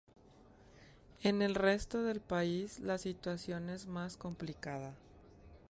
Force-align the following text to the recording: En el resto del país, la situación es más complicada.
En 1.21 1.43
el 1.43 1.53
resto 1.53 2.01
del 2.01 2.21
país, 2.21 2.79
la 2.79 2.97
situación 2.97 3.69
es 3.69 3.85
más 3.85 4.17
complicada. 4.17 4.95